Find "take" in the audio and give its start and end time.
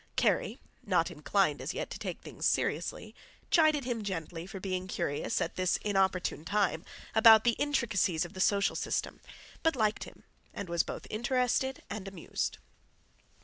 1.99-2.21